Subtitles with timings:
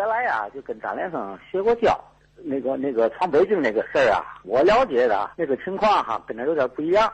[0.00, 1.94] 原来啊，就跟张连生学过交。
[2.42, 7.12] 那个那个闯北京那个事儿啊，我了解的那个情况哈，跟他有点不一样。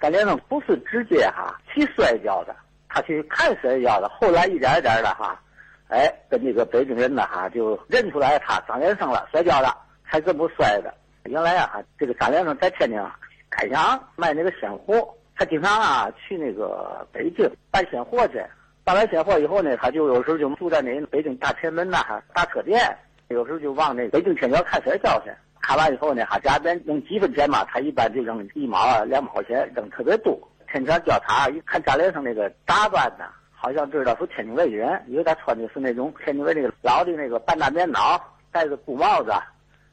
[0.00, 2.54] 张连生不是直接哈去摔跤的，
[2.88, 4.08] 他去看摔跤的。
[4.08, 5.42] 后来一点一点的哈，
[5.88, 9.76] 哎，跟那个北京人呢哈就认出来他张连生了，摔跤的，
[10.08, 10.94] 才这么摔的。
[11.24, 13.02] 原来啊，这个张连生在天津
[13.50, 18.40] 开阳卖那个鲜货，他经常啊去那个北京办鲜货去。
[18.84, 22.80] 办完鲜货以后呢，他就有时候就住在那北京大前门呐，大车店。
[23.28, 25.30] 有时候就往那北京天桥看摔跤去。
[25.60, 30.36] 看完以后呢，他家边扔几分钱嘛，他一般就扔一毛啊、两毛钱，扔特别多。
[30.72, 38.20] 天桥调查一看张连上那个打扮呢，好像知道是天津卫人，因为他穿的是那种天津卫那个老的那个半大棉袄，
[38.50, 39.30] 戴着布帽子，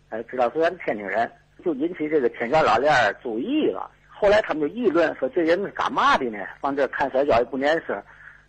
[0.10, 1.30] 哎，知道是咱天津人，
[1.64, 2.92] 就引起这个天桥老练
[3.22, 3.92] 注意了。
[4.10, 6.40] 后来他们就议论说，这人是干嘛的呢？
[6.62, 8.02] 往这看摔跤也不年事，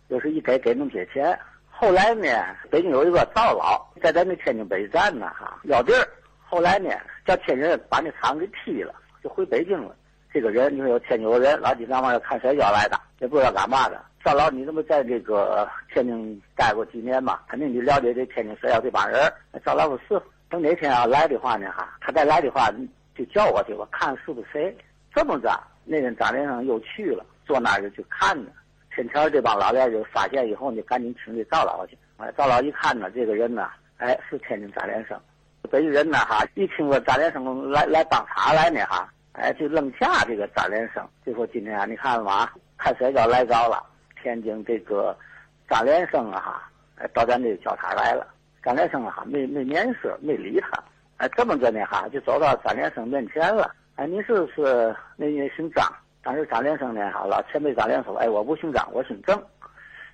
[0.09, 1.37] 就是一给给那么些钱。
[1.69, 2.27] 后来呢，
[2.69, 6.07] 北京有一个赵老在咱那天津北站呢，哈要地儿。
[6.41, 6.89] 后来呢，
[7.25, 8.93] 叫天津人把那厂给踢了，
[9.23, 9.95] 就回北京了。
[10.33, 14.03] 这个人，你说有天津有人，老几干嘛要看摔跤来的，也不知道干嘛的。
[14.23, 17.39] 赵老，你这么在这个天津待过几年嘛？
[17.47, 19.31] 肯定你了解这天津摔跤这帮人。
[19.63, 22.69] 赵老不是，等哪天要来的话呢，哈，他再来的话，
[23.15, 24.75] 就叫我去，我看是不是谁。
[25.15, 28.37] 这么着，那天张连生又去了，坐那儿就去看
[28.99, 31.97] 天桥这帮老练就发现以后呢，赶紧请这赵老去。
[32.17, 35.17] 哎，赵老一看呢，这个人呢，哎，是天津张连生。
[35.71, 42.49] 北京人呢，哈，一听说张连生来来帮他来呢，哈，哎，就愣下这个张连生，就说今天啊，你看了吗？
[42.77, 43.81] 看摔跤来着了，
[44.21, 45.17] 天津这个
[45.69, 48.27] 张连生啊，哈，哎，到咱这叫他来了。
[48.61, 50.71] 张连生啊，没没面色，没理他。
[51.15, 53.73] 哎，这么着呢，哈，就走到张连生面前了。
[53.95, 55.89] 哎，你是不是那姓张？
[56.21, 59.41] 当时张连生呢，哈，老前辈张连说，哎，我不姓张，我姓郑。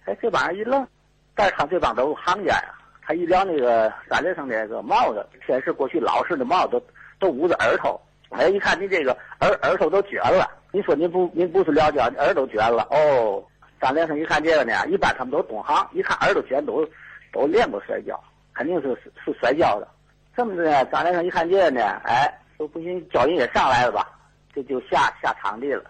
[0.05, 0.87] 哎，这帮人一愣，
[1.33, 2.73] 但是他这帮都行家呀。
[3.01, 6.81] 他一撩那个张连生的那个帽子，天是过去老式的帽子，
[7.19, 7.99] 都捂着耳朵。
[8.29, 13.43] 哎，一看你这个耳耳朵都卷了，你说您不您不是撩跤，耳朵卷了哦。
[13.81, 16.87] 张连生一看这个呢，一般他们都懂行，一看耳朵卷都
[17.31, 18.19] 都练过摔跤，
[18.53, 19.87] 肯定是是摔跤的。
[20.35, 24.07] 这么着呢，张连生一看这个呢，哎，说不行，教人也上来了吧，
[24.53, 25.83] 这就下下场地了。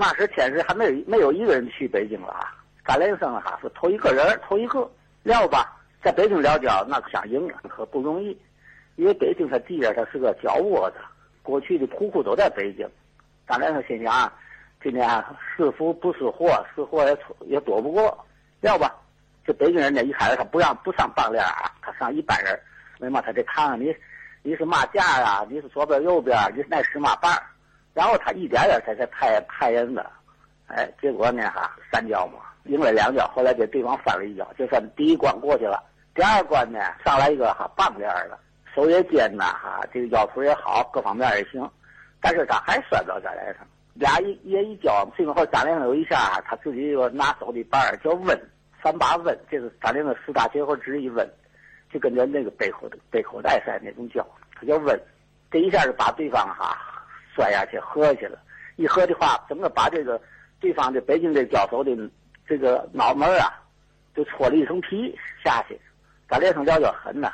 [0.00, 2.54] 那时天时还没有没有一个人去北京了啊，
[2.86, 4.90] 张连生哈是头一个人，头一个
[5.24, 5.76] 撂吧。
[6.02, 8.34] 在北京撂跤，那可想赢可不容易，
[8.96, 10.96] 因为北京它地下它是个脚窝子，
[11.42, 12.88] 过去的铺库都在北京。
[13.46, 14.32] 张连生心想，
[14.82, 15.06] 今天
[15.54, 18.26] 是福不是祸，是祸也也躲不过。
[18.62, 18.96] 撂吧，
[19.44, 22.58] 这北京人呢，一开始他不让不上棒链啊，他上一般人。
[23.00, 23.94] 为嘛他得看看你，
[24.42, 25.46] 你是嘛架啊？
[25.50, 26.34] 你是左边右边？
[26.56, 27.30] 你是那是嘛棒？
[27.94, 30.04] 然后他一点点才才派派人的。
[30.66, 35.82] 哎，结果呢哈，三跤嘛，赢了两跤，后来给对方翻了一跤，就算第一关过去了。
[36.14, 38.38] 第二关呢，上来一个哈棒链的，
[38.74, 41.68] 手也尖呐哈，这个腰腿也好，各方面也行，
[42.20, 43.66] 但是他还摔不着张连生。
[43.94, 48.40] 俩一也一脚，最后张连生有一下，他自己又拿手的板叫温
[48.80, 51.28] 三把温，这是张连生四大绝活之一温，
[51.92, 54.24] 就跟着那个背口背口袋赛那种叫，
[54.54, 55.00] 他叫温，
[55.50, 56.78] 这一下就把对方哈
[57.34, 58.38] 摔下去喝下去了，
[58.76, 60.20] 一喝的话，整个把这个
[60.60, 61.96] 对方的北京这交手的
[62.46, 63.52] 这个脑门啊，
[64.14, 65.80] 就戳了一层皮下去。
[66.28, 67.32] 张连生撂跤狠呐，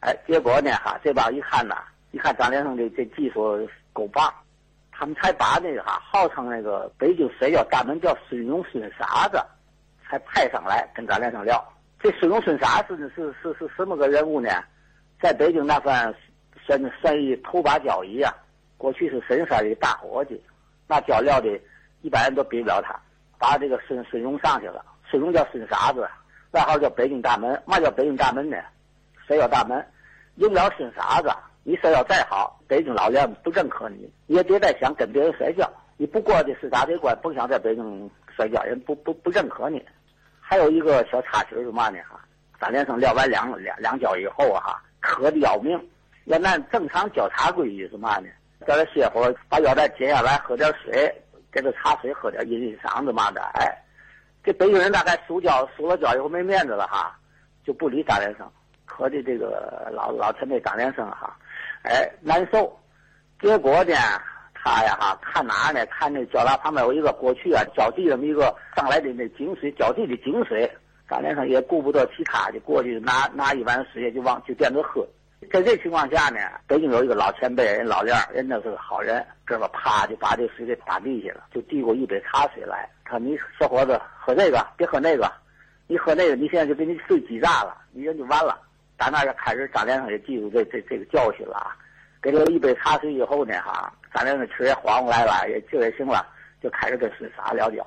[0.00, 1.76] 哎，结果呢哈，这帮一看呐，
[2.10, 4.32] 一看张连生这这技术够棒，
[4.90, 9.40] 他们才把那个哈号称那个北京摔跤大门叫孙勇孙傻子，
[10.08, 11.62] 才派上来跟张连生聊。
[12.00, 14.50] 这孙勇孙傻子是是是什么个人物呢？
[15.20, 16.12] 在北京那算
[16.66, 18.34] 算算一头把交椅啊，
[18.82, 20.42] 过去是深山的大伙计，
[20.88, 21.48] 那跤撂的，
[22.00, 22.98] 一般人都比不了他。
[23.38, 26.04] 把这个孙孙荣上去了，孙荣叫孙傻子。
[26.50, 28.56] 外号叫北京大门，嘛叫北京大门呢？
[29.24, 29.86] 摔跤大门，
[30.34, 31.30] 赢不了孙傻子。
[31.62, 35.72] 你摔跤再好，北京老练不认可你，你也别再想跟别人摔跤。
[35.96, 39.80] 你不过的是大这关，甭想在北京摔跤，人不不不认可你。
[40.40, 41.98] 还有一个小插曲是嘛呢？
[42.10, 42.20] 哈，
[42.58, 45.80] 三连生撂完两两两跤以后哈，渴的要命。
[46.24, 48.28] 要按正常交叉规矩是嘛呢？
[48.62, 51.14] 在这歇会儿，把腰带解下来，喝点水，
[51.50, 53.78] 给他茶水喝点，阴阴嗓子嘛的，哎。
[54.44, 57.16] 这北京人大概输跤输了跤以后没面子了哈，
[57.64, 58.50] 就不理张连生，
[58.84, 61.36] 可的这个老老前辈张连生哈，
[61.84, 62.76] 哎难受。
[63.40, 63.94] 结果呢，
[64.52, 65.86] 他呀哈看哪呢？
[65.86, 70.68] 看那脚拉旁边有一个过去啊浇地这么一个上来的那井水，浇地的井水。
[71.08, 75.06] 张连生也顾不得其他，就过去拿拿一碗水就往就垫着喝。
[75.52, 82.88] 在这情况下呢，北京有一个老前辈，人老练人家是个好人，这么啪就把这水给打地下了，就递过一杯茶水来。
[83.04, 85.30] 他说：“你小伙子喝这个，别喝那个，
[85.86, 88.58] 你喝那个，你现在就给你水挤炸了，你人就完了。”
[88.96, 91.76] 打那就开始张连生也记住这这这个教训了啊。
[92.22, 96.26] 给了一杯茶水以后呢，哈，张连生吃也缓过来了，也劲也行了，
[96.62, 97.86] 就开始跟孙傻聊交。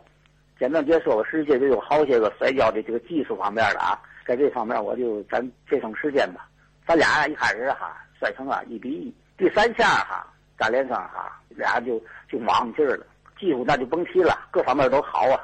[0.60, 6.48] 简单别说，实际就有好些个摔跤的这个技术方面的啊，在这方面我就咱节省时间吧。
[6.88, 10.28] 咱俩一开始哈摔成了一比一，第三下哈
[10.58, 12.00] 张连生哈俩就
[12.30, 13.06] 就往劲儿了，
[13.40, 15.40] 技术那就甭提了，各方面都好啊。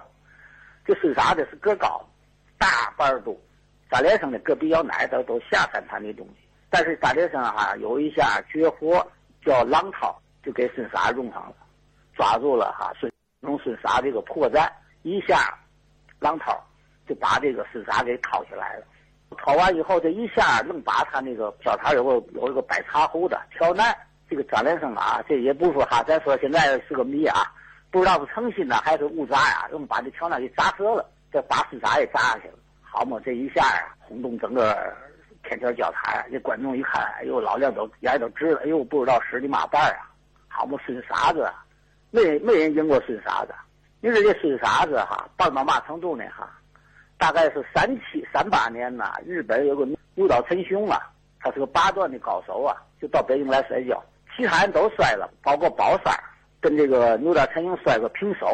[0.85, 2.03] 这孙傻的是个高，
[2.57, 3.41] 大半肚，
[3.89, 6.47] 张连生的个比较矮，都都下三盘的东西。
[6.69, 9.05] 但是张连生哈有一下绝活
[9.43, 11.55] 叫浪涛，就给孙傻用上了，
[12.15, 13.11] 抓住了哈孙
[13.41, 14.69] 用孙傻这个破绽。
[15.03, 15.57] 一下，
[16.19, 16.63] 浪涛
[17.07, 18.85] 就把这个孙傻给掏下来了。
[19.37, 23.95] 掏完以后，这一下能把他那个小台有个有一个摆茶壶的挑难。
[24.29, 27.51] 这个张连生啊，这也不说哈，咱说现在是个谜啊，
[27.89, 32.53] 不知道是诚心呢还是误砸呀，能把这挑难给砸折了，这把孙啥也砸下去了。
[32.81, 34.95] 好嘛，这一下啊，轰动整个
[35.43, 36.25] 天桥教台。
[36.31, 40.07] 这观众一看，哎呦，老亮都眼都直了，哎呦，不知道使的嘛办啊。
[40.47, 41.45] 好嘛，孙傻子，
[42.09, 43.53] 没没人赢过孙傻子。
[43.99, 46.49] 你说这孙傻子哈，棒到嘛程度呢哈？
[47.21, 50.99] 大概是三七三八年呐，日本有个牛岛陈雄啊，
[51.39, 54.03] 他是个八段的高手啊，就到北京来摔跤，
[54.35, 56.11] 其他人都摔了，包括宝三
[56.59, 58.47] 跟这个牛岛陈雄摔个平手，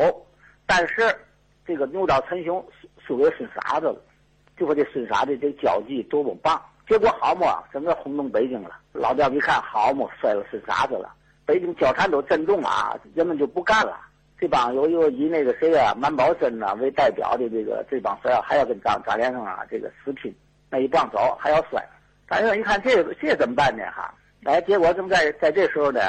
[0.66, 1.18] 但是
[1.66, 2.62] 这个牛岛陈雄
[3.00, 4.02] 输给孙傻子了，
[4.58, 8.72] 就说这孙傻子这交际多么棒，结果好嘛，整个轰动北京了。
[8.92, 11.10] 老调一看好嘛，摔了孙傻子了，
[11.46, 13.98] 北京交坛都震动了啊，人们就不干了。
[14.40, 20.32] 这帮有一个以那个谁啊，满宝森呐为代表的这个这帮摔还要跟张张连生啊这个死拼，
[20.70, 21.84] 那一棒走还要摔。
[22.30, 24.14] 张连生一看这这怎么办呢哈？
[24.44, 26.00] 哎，结果正在在这时候呢，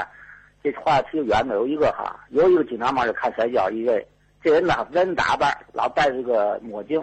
[0.62, 4.06] 这话题远了有一个哈，有一个经常嘛就看摔跤一位，
[4.42, 7.02] 这人呢人打扮老戴着个墨镜，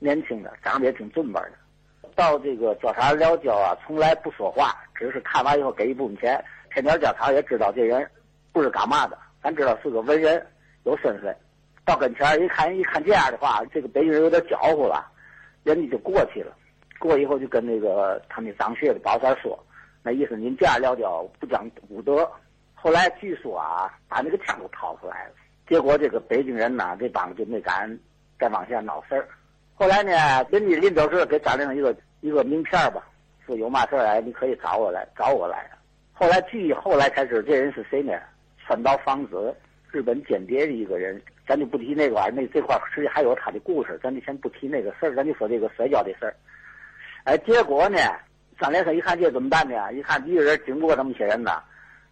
[0.00, 1.52] 年轻的长得也挺俊巴的。
[2.16, 6.44] 到这个交叉聊交啊，从来不说话，只是看完以后给一部分钱。
[6.72, 8.04] 天天交叉也知道这人
[8.52, 10.44] 不是干嘛的，咱知道是个文人。
[10.84, 11.36] 有身份，
[11.84, 15.04] 到跟前一看，一看这样的话，这个北京人有点搅和了，
[15.64, 16.54] 人家就过去了。
[16.98, 19.58] 过以后就跟那个他们张学的宝三说，
[20.02, 22.30] 那意思您这样撂跤不讲武德。
[22.74, 25.32] 后来据说啊，把那个枪都掏出来了。
[25.68, 27.98] 结果这个北京人呢，这帮就没敢
[28.38, 29.28] 再往下闹事儿。
[29.74, 30.12] 后来呢，
[30.50, 33.02] 人家临走时给张亮一个一个名片吧，
[33.46, 35.70] 说有嘛事儿来你可以找我来，找我来。
[36.12, 38.12] 后来据后来才知这人是谁呢？
[38.66, 39.54] 川岛芳子。
[39.94, 46.34] 日本间谍的一个人，咱就不提那个玩意儿，那这块实际还有他的故事，咱就先不提那个事儿，咱就说这个摔跤的事儿。
[47.22, 47.96] 哎，结果呢，
[48.58, 49.92] 张连生一看这怎么办呢？
[49.92, 51.62] 一看一个人经过这么些人呐，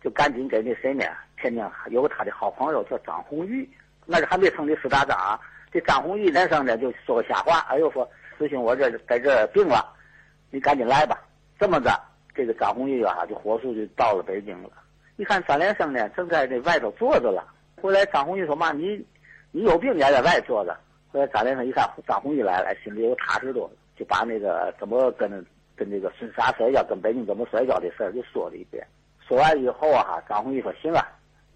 [0.00, 1.04] 就赶紧给那谁呢？
[1.40, 3.68] 天津有个他的好朋友叫张红玉，
[4.06, 5.18] 那是还没成立四大张。
[5.72, 8.08] 这张红玉连生呢就说个瞎话，哎呦说
[8.38, 9.92] 师兄我这在这病了，
[10.52, 11.20] 你赶紧来吧。
[11.58, 11.90] 这么着，
[12.32, 14.70] 这个张红玉啊就火速就到了北京了。
[15.16, 17.44] 一看张连生呢正在这外头坐着了。
[17.82, 19.04] 后来张红玉说嘛，你
[19.50, 20.72] 你有病，你还在外坐着。
[21.12, 25.28] 后来张连生一看张红玉来了，心里又踏实多了，就把那个怎么跟
[25.74, 28.86] 跟那个孙傻摔跤，跟北京怎么摔跤的事儿就说了一遍。
[29.26, 31.04] 说完以后啊，张红玉说行啊，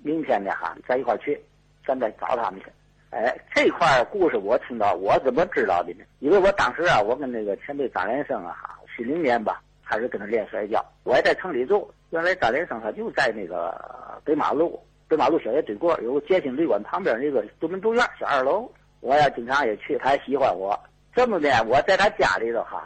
[0.02, 1.40] 明天呢哈，咱一块去，
[1.86, 2.66] 咱再找他们去。
[3.10, 6.04] 哎，这块故事我听到，我怎么知道的呢？
[6.18, 11.88] 因为我当时啊，我跟那个前辈张连生啊哈，七零年吧，开始跟他练摔跤，我也在城里住。
[12.10, 14.82] 原来张连生他就在那个北马路。
[15.08, 18.68] 北马路小学对过有个建新旅馆旁边那个独门独院小二楼，
[19.00, 20.78] 我呀经常也去，他也喜欢我。
[21.14, 22.82] 这么的，我在他家里头哈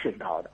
[0.00, 0.50] 听到的，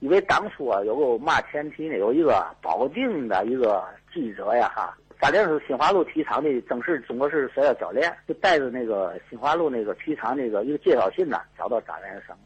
[0.00, 12.36] 因为当初啊有个嘛前提呢，有一个保定的一个记者呀哈，反正是新华路体育场的正式中国式摔跤教练，就带着那个新华路那个体育场那个一个介绍信呢，找到张连生，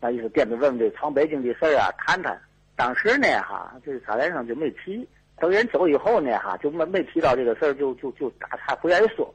[0.00, 2.40] 那意思惦着问问这闯北京的事儿啊，谈谈。
[2.74, 5.06] 当时呢哈，这张连生就没提。
[5.40, 9.34] 等人走以后呢，哈，就没没提到这个事儿，就就就打岔，不愿意说。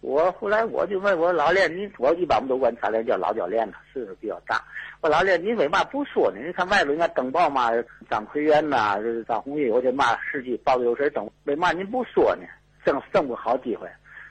[0.00, 4.62] 我后来我就问我老练，你我一般我们都管张练叫老教练了，岁数比较大。
[5.00, 6.38] 我老练，你为嘛不说呢？
[6.46, 7.70] 你看外头人家登报嘛，
[8.08, 12.46] 张奎元呐，张宏宇，我这嘛事迹报的有事登，为嘛您不说呢？
[12.84, 13.88] 正正不好机会。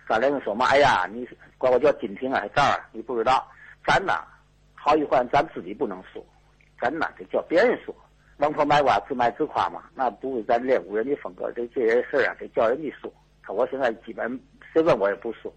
[0.08, 3.46] 张连生说嘛，哎呀，你管我叫金平啊，这儿你不知道，
[3.86, 4.24] 咱呐，
[4.74, 6.24] 好与坏咱自己不能说，
[6.80, 7.94] 咱呐得叫别人说。
[8.38, 11.52] 王婆卖瓜，自卖自夸嘛，那不是咱练武人的风格。
[11.54, 13.12] 这这些事儿啊，得叫人家说。
[13.42, 14.40] 他我现在基本
[14.74, 15.52] 谁问我也不说。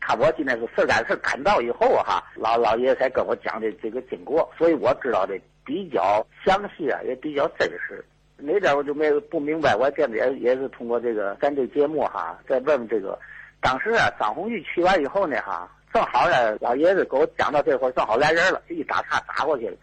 [0.00, 8.04] 他我今天是事儿赶事儿赶到以后哈，老老爷才跟我讲的这个经过，所以我知道的比较详细啊，也比较真实。
[8.36, 13.18] 哪点我就没不明白，我这子也也是通过这个咱这节目哈，再问问这个。
[13.60, 19.76] 当时啊，张红玉去完以后呢哈，正好呢，老爷子给我讲到这会儿，正好来人了，一打岔打过去了。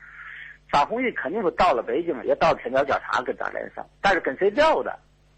[0.76, 4.94] 张弘毅肯定是到了北京，也到天桥交叉跟张连生，但是跟谁聊的，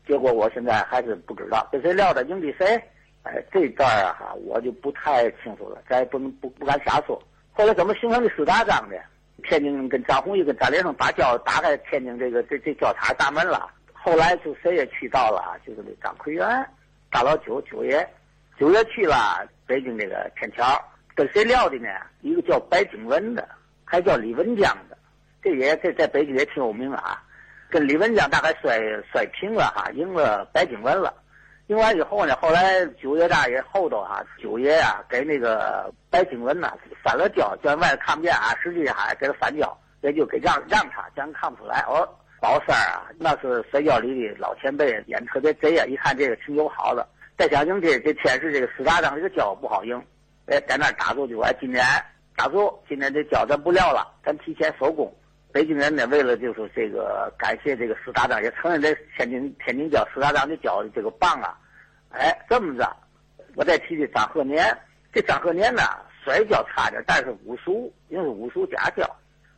[0.07, 2.75] 结果我现在还是不知道跟谁聊的，赢的谁？
[3.21, 7.21] 哎，这段啊哈，我就不太清楚了，咱也不能不不敢瞎说。
[7.53, 8.99] 后来怎么形成的四大章的？
[9.43, 13.69] 天津跟张红玉跟张连胜打交打开天津这个这这交叉大门了。
[13.93, 16.67] 后来就谁也去到了，就是那张奎元、
[17.11, 18.03] 大老九九爷，
[18.57, 21.89] 九爷去了北京这个天桥，跟谁聊的呢？
[22.21, 23.47] 一个叫白景文的，
[23.85, 24.96] 还叫李文江的，
[25.49, 27.23] 这也在在北京也挺有名的啊。
[27.69, 28.79] 跟李文江大概摔
[29.11, 31.13] 摔平了哈，赢了白景文了。
[31.67, 36.73] 赢完以后呢，后来九爷大爷后头哈，九爷呀给那个白景文呐
[37.03, 41.83] 翻了胶，叫外头看不见啊，实际上还给他翻胶，也就给让让他，叫人看不出来。
[41.89, 42.07] 哦，
[42.39, 45.85] 宝三儿啊，那是摔跤里的老前辈，演特别贼啊！
[45.87, 47.05] 一看这个挺友好的，
[47.37, 50.01] 再想赢这这天时这个四大张这个跤不好赢，
[50.45, 51.83] 哎，在那打住就哎，今年
[52.37, 55.13] 打住，今年这跤咱不撂了，咱提前收工。
[55.51, 61.57] 北京人呢，为了就是这个感谢这个四大张，也承认这天津天津教四大张的教的这个棒啊，
[62.09, 62.95] 哎，这么着，
[63.55, 64.77] 我再提提张鹤年，
[65.11, 65.81] 这张鹤年呢
[66.23, 69.09] 摔跤差点，但是武术因为是武术家教，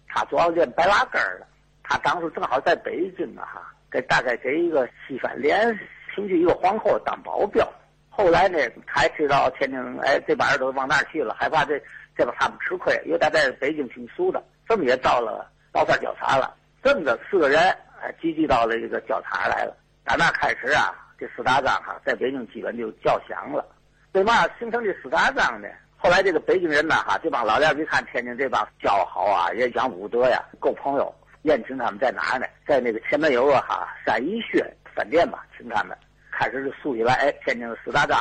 [0.08, 1.48] 他主要练白拉根儿的。
[1.84, 5.78] 他当时正好在北京啊，哈，给大概给一个西饭连
[6.16, 7.68] 请去一个皇后当保镖。
[8.10, 11.82] 后来呢，他知道天津，哎，这帮人都往那儿去了，害怕这
[12.16, 15.50] 这把他们吃亏，因为他在北京挺熟的，这么也到了。
[15.72, 17.60] 到这儿交叉了，这么着四个人
[18.02, 19.76] 哎聚集到了这个交叉来了。
[20.04, 23.66] 打那开始啊，这四大张哈在北京基本就叫响了。
[24.14, 25.68] 为嘛形成这四大张呢？
[25.98, 31.14] 后来这个北京人呢哈，这帮老练一看天津这帮交好啊，也讲武德呀，够朋友。
[31.44, 32.46] 宴请他们在哪儿呢？
[32.68, 35.98] 在那个前面有个哈三一轩饭店吧，请他们。
[36.32, 38.20] 开始就竖起来，哎，天津的四大张。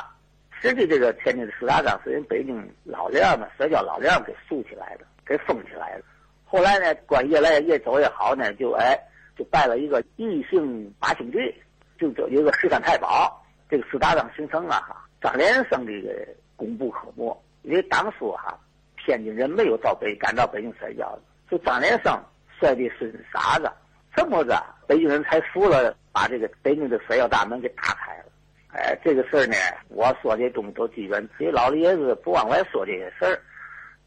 [0.61, 6.05] 实际这个天津的四大张是人北京老练们摔跤老练给竖起来的，给封起来的。
[6.51, 8.99] 后来呢，关越来越走越好呢，就哎，
[9.37, 11.55] 就拜了一个异姓八星队，
[11.99, 15.05] 就有一个十三太保，这个四大张形成了哈。
[15.21, 16.27] 张连生这个
[16.57, 18.59] 功不可没，因为当初哈，
[18.97, 22.19] 天津人没有到北赶到北京摔跤的，就张连生
[22.59, 23.71] 摔的是傻子，
[24.17, 28.25] 这么着，北京人才服了，把这个北京的摔跤大门给打开了。
[28.73, 29.55] 哎，这个事儿呢，
[29.89, 33.39] 我说的东西都基本，这老爷子不往外说这些事儿，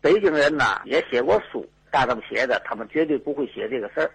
[0.02, 1.64] 北京人呐也写过书。
[1.92, 4.10] 大他们写的，他们绝对不会写这个事儿，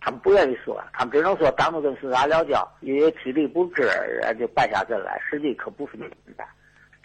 [0.00, 5.18] 他们不愿意说，他们只能说当初跟四大聊交，因为体力不支，人就败下阵来。
[5.28, 6.44] 实际可不是那么的。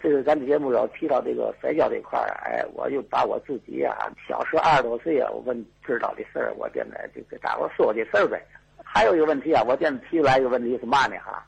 [0.00, 3.96] 这是咱的节目要提到这个摔跤这块儿，哎，我就把我自己啊，
[4.28, 8.40] 小时二十多岁啊，我问知道的事儿，我现在就给大伙说这事儿呗。
[8.84, 11.16] 还有一个问题啊，我现在提出来一个问题是嘛呢？
[11.24, 11.44] 哈，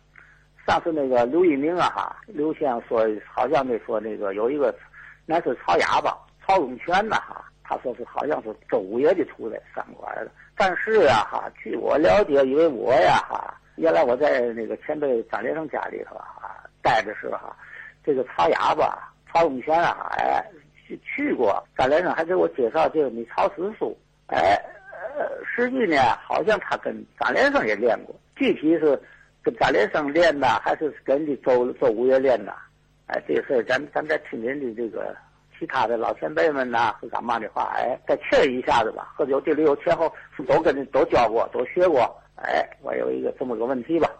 [0.66, 4.74] 上次那个刘一鸣啊，哈，刘先生说好像那说那个有一个，
[5.26, 7.44] 那是曹哑巴曹永全呐，哈。
[7.70, 17.56] 他说是好像是周五爷的出来三官的，但是啊哈，据我了解，因为我呀哈，原来我在那个前辈张连生家里头啊待的时候哈，
[18.04, 20.44] 这个曹哑巴、曹永全啊，哎
[20.84, 23.96] 去去过，张连生还给我介绍这个你曹师叔，
[24.26, 24.60] 哎，
[25.16, 29.00] 呃，实际呢，好像他跟张连生也练过，具体是
[29.44, 32.52] 跟张连生练的，还是跟的周周五爷练的？
[33.06, 35.14] 哎，这事儿咱咱再听您的这个。
[35.60, 39.12] 其他的老前辈们呐，是干嘛的话，哎，再确认一下子吧。
[39.14, 40.10] 或者有这里有前后
[40.48, 42.00] 都跟都教过，都学过，
[42.36, 44.10] 哎，我有一个这么个问题吧。